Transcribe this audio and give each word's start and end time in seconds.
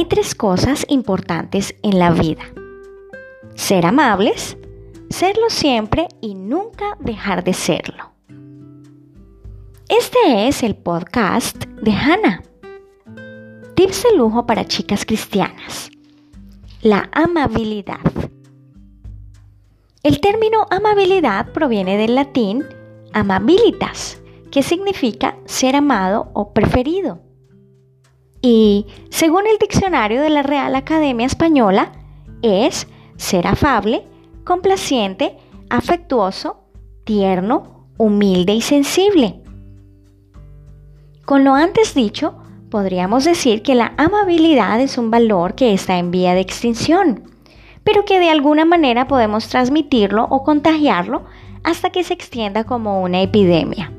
hay 0.00 0.06
tres 0.06 0.34
cosas 0.34 0.86
importantes 0.88 1.74
en 1.82 1.98
la 1.98 2.10
vida. 2.10 2.40
Ser 3.54 3.84
amables, 3.84 4.56
serlo 5.10 5.50
siempre 5.50 6.08
y 6.22 6.34
nunca 6.34 6.96
dejar 7.00 7.44
de 7.44 7.52
serlo. 7.52 8.10
Este 9.90 10.48
es 10.48 10.62
el 10.62 10.74
podcast 10.74 11.66
de 11.82 11.92
Hannah. 11.92 12.42
Tips 13.74 14.04
de 14.04 14.16
lujo 14.16 14.46
para 14.46 14.64
chicas 14.64 15.04
cristianas. 15.04 15.90
La 16.80 17.10
amabilidad. 17.12 18.00
El 20.02 20.18
término 20.22 20.66
amabilidad 20.70 21.52
proviene 21.52 21.98
del 21.98 22.14
latín 22.14 22.64
amabilitas, 23.12 24.22
que 24.50 24.62
significa 24.62 25.36
ser 25.44 25.76
amado 25.76 26.30
o 26.32 26.54
preferido. 26.54 27.20
Y 28.42 28.86
según 29.10 29.46
el 29.46 29.58
diccionario 29.58 30.22
de 30.22 30.30
la 30.30 30.42
Real 30.42 30.74
Academia 30.74 31.26
Española, 31.26 31.92
es 32.42 32.86
ser 33.16 33.46
afable, 33.46 34.06
complaciente, 34.44 35.36
afectuoso, 35.68 36.64
tierno, 37.04 37.88
humilde 37.98 38.54
y 38.54 38.62
sensible. 38.62 39.40
Con 41.26 41.44
lo 41.44 41.54
antes 41.54 41.94
dicho, 41.94 42.34
podríamos 42.70 43.24
decir 43.24 43.62
que 43.62 43.74
la 43.74 43.92
amabilidad 43.98 44.80
es 44.80 44.96
un 44.96 45.10
valor 45.10 45.54
que 45.54 45.74
está 45.74 45.98
en 45.98 46.10
vía 46.10 46.34
de 46.34 46.40
extinción, 46.40 47.24
pero 47.84 48.04
que 48.04 48.18
de 48.18 48.30
alguna 48.30 48.64
manera 48.64 49.06
podemos 49.06 49.48
transmitirlo 49.48 50.26
o 50.30 50.42
contagiarlo 50.44 51.24
hasta 51.62 51.90
que 51.90 52.04
se 52.04 52.14
extienda 52.14 52.64
como 52.64 53.02
una 53.02 53.20
epidemia. 53.20 53.92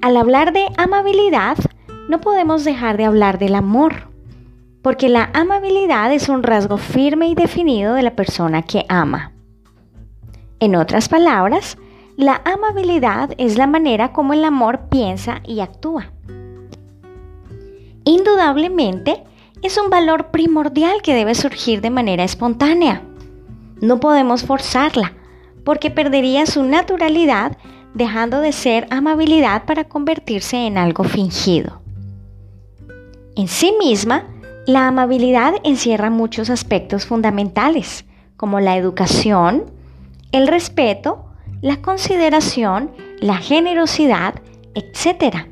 Al 0.00 0.16
hablar 0.16 0.52
de 0.52 0.66
amabilidad, 0.76 1.56
no 2.08 2.20
podemos 2.20 2.64
dejar 2.64 2.96
de 2.96 3.04
hablar 3.04 3.38
del 3.38 3.54
amor, 3.54 4.08
porque 4.82 5.08
la 5.08 5.30
amabilidad 5.32 6.12
es 6.12 6.28
un 6.28 6.42
rasgo 6.42 6.76
firme 6.76 7.28
y 7.28 7.34
definido 7.34 7.94
de 7.94 8.02
la 8.02 8.16
persona 8.16 8.62
que 8.62 8.84
ama. 8.88 9.32
En 10.58 10.76
otras 10.76 11.08
palabras, 11.08 11.78
la 12.16 12.42
amabilidad 12.44 13.30
es 13.38 13.56
la 13.56 13.66
manera 13.66 14.12
como 14.12 14.32
el 14.32 14.44
amor 14.44 14.88
piensa 14.90 15.40
y 15.46 15.60
actúa. 15.60 16.12
Indudablemente, 18.04 19.24
es 19.62 19.78
un 19.78 19.90
valor 19.90 20.30
primordial 20.30 21.02
que 21.02 21.14
debe 21.14 21.34
surgir 21.34 21.80
de 21.80 21.90
manera 21.90 22.24
espontánea. 22.24 23.02
No 23.80 24.00
podemos 24.00 24.44
forzarla, 24.44 25.12
porque 25.64 25.90
perdería 25.90 26.46
su 26.46 26.64
naturalidad 26.64 27.56
dejando 27.94 28.40
de 28.40 28.52
ser 28.52 28.86
amabilidad 28.90 29.64
para 29.64 29.84
convertirse 29.84 30.66
en 30.66 30.78
algo 30.78 31.04
fingido. 31.04 31.81
En 33.34 33.48
sí 33.48 33.74
misma, 33.78 34.26
la 34.66 34.88
amabilidad 34.88 35.54
encierra 35.64 36.10
muchos 36.10 36.50
aspectos 36.50 37.06
fundamentales, 37.06 38.04
como 38.36 38.60
la 38.60 38.76
educación, 38.76 39.64
el 40.32 40.48
respeto, 40.48 41.24
la 41.62 41.80
consideración, 41.80 42.90
la 43.20 43.36
generosidad, 43.36 44.34
etc. 44.74 45.46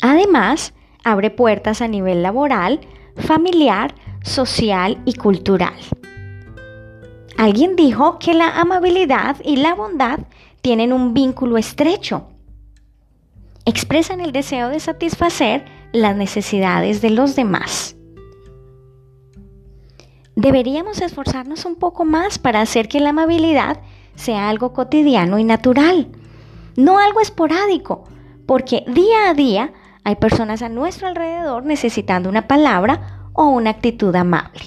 Además, 0.00 0.72
abre 1.02 1.30
puertas 1.30 1.82
a 1.82 1.88
nivel 1.88 2.22
laboral, 2.22 2.80
familiar, 3.16 3.94
social 4.22 5.00
y 5.04 5.14
cultural. 5.14 5.74
Alguien 7.36 7.74
dijo 7.74 8.18
que 8.18 8.34
la 8.34 8.60
amabilidad 8.60 9.36
y 9.42 9.56
la 9.56 9.74
bondad 9.74 10.20
tienen 10.60 10.92
un 10.92 11.14
vínculo 11.14 11.56
estrecho. 11.56 12.28
Expresan 13.64 14.20
el 14.20 14.32
deseo 14.32 14.68
de 14.68 14.78
satisfacer 14.78 15.64
las 15.92 16.16
necesidades 16.16 17.00
de 17.00 17.10
los 17.10 17.36
demás. 17.36 17.96
Deberíamos 20.36 21.00
esforzarnos 21.00 21.64
un 21.64 21.76
poco 21.76 22.04
más 22.04 22.38
para 22.38 22.60
hacer 22.60 22.88
que 22.88 23.00
la 23.00 23.10
amabilidad 23.10 23.80
sea 24.14 24.48
algo 24.48 24.72
cotidiano 24.72 25.38
y 25.38 25.44
natural, 25.44 26.08
no 26.76 26.98
algo 26.98 27.20
esporádico, 27.20 28.04
porque 28.46 28.84
día 28.86 29.28
a 29.28 29.34
día 29.34 29.72
hay 30.04 30.16
personas 30.16 30.62
a 30.62 30.68
nuestro 30.68 31.08
alrededor 31.08 31.64
necesitando 31.64 32.28
una 32.28 32.48
palabra 32.48 33.28
o 33.32 33.46
una 33.46 33.70
actitud 33.70 34.14
amable. 34.14 34.62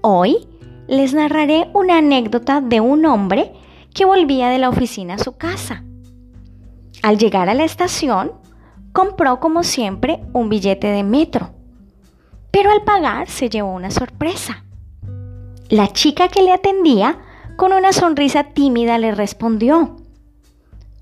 Hoy 0.00 0.48
les 0.88 1.12
narraré 1.12 1.70
una 1.74 1.98
anécdota 1.98 2.60
de 2.60 2.80
un 2.80 3.04
hombre 3.04 3.52
que 3.94 4.04
volvía 4.04 4.48
de 4.48 4.58
la 4.58 4.68
oficina 4.68 5.14
a 5.14 5.18
su 5.18 5.36
casa. 5.36 5.84
Al 7.02 7.18
llegar 7.18 7.48
a 7.48 7.54
la 7.54 7.64
estación, 7.64 8.32
compró 8.98 9.38
como 9.38 9.62
siempre 9.62 10.24
un 10.32 10.48
billete 10.48 10.88
de 10.88 11.04
metro, 11.04 11.50
pero 12.50 12.72
al 12.72 12.82
pagar 12.82 13.28
se 13.28 13.48
llevó 13.48 13.72
una 13.72 13.92
sorpresa. 13.92 14.64
La 15.68 15.92
chica 15.92 16.26
que 16.26 16.42
le 16.42 16.50
atendía, 16.50 17.20
con 17.56 17.72
una 17.72 17.92
sonrisa 17.92 18.42
tímida, 18.42 18.98
le 18.98 19.14
respondió, 19.14 19.94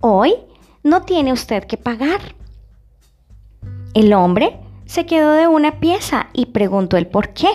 Hoy 0.00 0.34
no 0.82 1.04
tiene 1.04 1.32
usted 1.32 1.64
que 1.64 1.78
pagar. 1.78 2.20
El 3.94 4.12
hombre 4.12 4.60
se 4.84 5.06
quedó 5.06 5.32
de 5.32 5.48
una 5.48 5.80
pieza 5.80 6.26
y 6.34 6.44
preguntó 6.44 6.98
el 6.98 7.06
por 7.06 7.30
qué. 7.30 7.48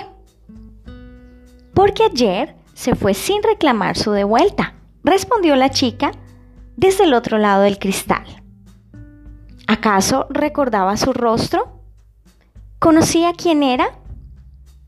Porque 1.75 2.05
ayer 2.05 2.55
se 2.73 2.95
fue 2.95 3.13
sin 3.13 3.43
reclamar 3.43 3.95
su 3.95 4.09
devuelta, 4.09 4.73
respondió 5.03 5.55
la 5.55 5.69
chica 5.69 6.13
desde 6.77 7.03
el 7.03 7.13
otro 7.13 7.37
lado 7.37 7.61
del 7.61 7.77
cristal. 7.77 8.40
¿Acaso 9.71 10.27
recordaba 10.29 10.97
su 10.97 11.13
rostro? 11.13 11.79
¿Conocía 12.77 13.31
quién 13.31 13.63
era? 13.63 13.97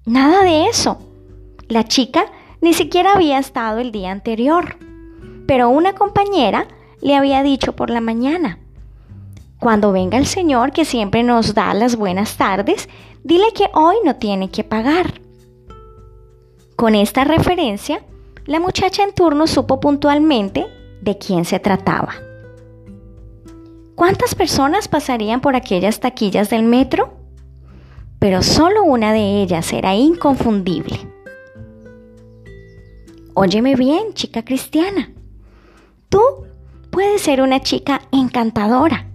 Nada 0.06 0.44
de 0.44 0.66
eso. 0.66 0.98
La 1.70 1.86
chica 1.86 2.26
ni 2.60 2.74
siquiera 2.74 3.14
había 3.14 3.40
estado 3.40 3.80
el 3.80 3.94
día 3.94 4.12
anterior, 4.12 4.76
pero 5.48 5.70
una 5.70 5.94
compañera 5.94 6.68
le 7.00 7.16
había 7.16 7.44
dicho 7.44 7.78
por 7.78 7.90
la 7.90 8.02
mañana, 8.02 8.60
cuando 9.58 9.94
venga 9.94 10.18
el 10.18 10.26
Señor 10.26 10.74
que 10.74 10.84
siempre 10.84 11.24
nos 11.24 11.54
da 11.54 11.74
las 11.74 11.96
buenas 11.96 12.36
tardes, 12.36 12.90
dile 13.24 13.54
que 13.56 13.70
hoy 13.74 13.96
no 14.04 14.18
tiene 14.18 14.52
que 14.52 14.66
pagar. 14.66 15.22
Con 16.76 16.94
esta 16.96 17.24
referencia, 17.24 18.04
la 18.46 18.60
muchacha 18.60 19.06
en 19.06 19.14
turno 19.14 19.48
supo 19.48 19.80
puntualmente 19.80 20.66
de 21.00 21.18
quién 21.18 21.46
se 21.46 21.60
trataba. 21.60 22.33
¿Cuántas 24.04 24.36
personas 24.36 24.90
pasarían 24.90 25.40
por 25.40 25.56
aquellas 25.56 26.02
taquillas 26.02 26.50
del 26.50 26.64
metro? 26.64 27.14
Pero 28.20 28.44
solo 28.44 28.84
una 28.84 29.14
de 29.14 29.42
ellas 29.42 29.72
era 29.72 29.96
inconfundible. 29.96 31.00
Óyeme 33.34 33.78
bien, 33.78 34.14
chica 34.14 34.44
cristiana. 34.44 35.10
Tú 36.10 36.20
puedes 36.90 37.22
ser 37.22 37.42
una 37.42 37.62
chica 37.62 38.02
encantadora 38.12 39.08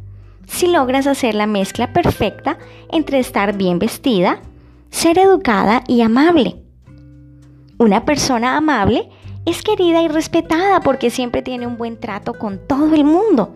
si 0.47 0.69
logras 0.69 1.06
hacer 1.06 1.34
la 1.34 1.47
mezcla 1.47 1.93
perfecta 1.93 2.56
entre 2.91 3.19
estar 3.19 3.59
bien 3.59 3.78
vestida, 3.78 4.41
ser 4.88 5.19
educada 5.19 5.84
y 5.87 6.00
amable. 6.00 6.62
Una 7.76 8.06
persona 8.06 8.56
amable 8.56 9.10
es 9.44 9.62
querida 9.62 10.00
y 10.00 10.09
respetada 10.09 10.81
porque 10.81 11.10
siempre 11.10 11.43
tiene 11.43 11.66
un 11.66 11.76
buen 11.76 12.00
trato 12.00 12.32
con 12.32 12.66
todo 12.66 12.94
el 12.94 13.05
mundo 13.05 13.55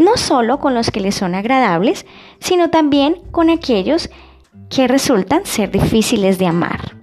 no 0.00 0.16
solo 0.16 0.58
con 0.58 0.74
los 0.74 0.90
que 0.90 1.00
les 1.00 1.14
son 1.14 1.34
agradables, 1.34 2.06
sino 2.40 2.70
también 2.70 3.20
con 3.30 3.50
aquellos 3.50 4.08
que 4.70 4.88
resultan 4.88 5.44
ser 5.44 5.70
difíciles 5.70 6.38
de 6.38 6.46
amar. 6.46 6.96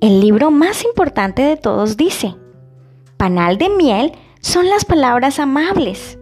El 0.00 0.20
libro 0.20 0.50
más 0.50 0.84
importante 0.84 1.40
de 1.42 1.56
todos 1.56 1.96
dice, 1.96 2.34
panal 3.16 3.58
de 3.58 3.68
miel 3.68 4.12
son 4.40 4.68
las 4.68 4.84
palabras 4.84 5.38
amables, 5.38 6.18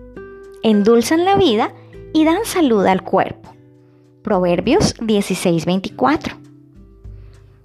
endulzan 0.62 1.24
la 1.24 1.36
vida 1.36 1.72
y 2.12 2.26
dan 2.26 2.44
salud 2.44 2.84
al 2.84 3.02
cuerpo. 3.02 3.54
Proverbios 4.22 4.94
16:24. 4.98 6.36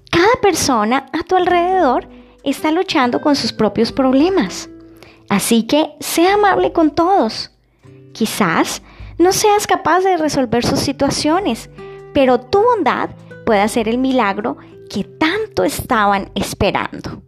Cada 0.09 0.33
persona 0.41 1.07
a 1.11 1.23
tu 1.23 1.35
alrededor 1.35 2.07
está 2.45 2.71
luchando 2.71 3.19
con 3.19 3.35
sus 3.35 3.51
propios 3.51 3.91
problemas. 3.91 4.69
Así 5.29 5.63
que 5.63 5.95
sea 5.99 6.35
amable 6.35 6.71
con 6.71 6.91
todos. 6.91 7.51
Quizás 8.13 8.81
no 9.17 9.31
seas 9.31 9.67
capaz 9.67 10.01
de 10.01 10.17
resolver 10.17 10.65
sus 10.65 10.79
situaciones, 10.79 11.69
pero 12.13 12.39
tu 12.39 12.61
bondad 12.61 13.09
puede 13.45 13.61
hacer 13.61 13.87
el 13.87 13.97
milagro 13.97 14.57
que 14.89 15.03
tanto 15.03 15.63
estaban 15.63 16.31
esperando. 16.35 17.21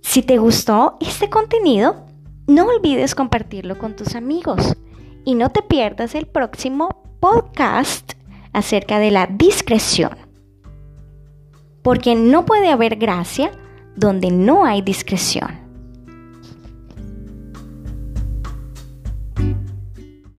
Si 0.00 0.22
te 0.22 0.38
gustó 0.38 0.96
este 1.00 1.30
contenido, 1.30 2.06
no 2.46 2.66
olvides 2.66 3.14
compartirlo 3.14 3.78
con 3.78 3.94
tus 3.94 4.16
amigos 4.16 4.76
y 5.24 5.34
no 5.34 5.50
te 5.50 5.62
pierdas 5.62 6.14
el 6.14 6.26
próximo 6.26 7.04
podcast 7.20 8.14
acerca 8.52 8.98
de 8.98 9.10
la 9.10 9.26
discreción. 9.26 10.16
Porque 11.82 12.14
no 12.14 12.44
puede 12.44 12.70
haber 12.70 12.96
gracia 12.96 13.52
donde 14.00 14.30
no 14.30 14.64
hay 14.64 14.82
discreción. 14.82 15.69